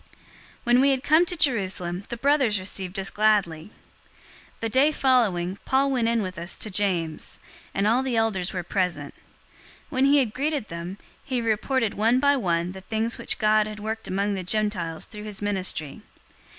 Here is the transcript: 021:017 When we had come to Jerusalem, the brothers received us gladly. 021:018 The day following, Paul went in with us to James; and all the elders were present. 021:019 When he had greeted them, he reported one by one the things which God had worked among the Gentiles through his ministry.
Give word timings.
021:017 0.01 0.07
When 0.63 0.81
we 0.81 0.89
had 0.89 1.03
come 1.03 1.25
to 1.27 1.37
Jerusalem, 1.37 2.03
the 2.09 2.17
brothers 2.17 2.59
received 2.59 2.97
us 2.97 3.11
gladly. 3.11 3.69
021:018 4.59 4.59
The 4.61 4.69
day 4.69 4.91
following, 4.91 5.59
Paul 5.63 5.91
went 5.91 6.07
in 6.07 6.23
with 6.23 6.39
us 6.39 6.57
to 6.57 6.71
James; 6.71 7.37
and 7.71 7.85
all 7.85 8.01
the 8.01 8.15
elders 8.15 8.51
were 8.51 8.63
present. 8.63 9.13
021:019 9.91 9.91
When 9.91 10.05
he 10.05 10.17
had 10.17 10.33
greeted 10.33 10.69
them, 10.69 10.97
he 11.23 11.39
reported 11.39 11.93
one 11.93 12.19
by 12.19 12.35
one 12.35 12.71
the 12.71 12.81
things 12.81 13.19
which 13.19 13.37
God 13.37 13.67
had 13.67 13.79
worked 13.79 14.07
among 14.07 14.33
the 14.33 14.41
Gentiles 14.43 15.05
through 15.05 15.25
his 15.25 15.39
ministry. 15.39 16.01